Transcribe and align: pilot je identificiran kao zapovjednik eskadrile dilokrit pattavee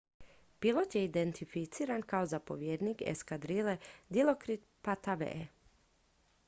pilot 0.59 0.95
je 0.95 1.01
identificiran 1.03 2.01
kao 2.13 2.25
zapovjednik 2.31 3.03
eskadrile 3.15 3.77
dilokrit 4.09 4.67
pattavee 4.81 5.47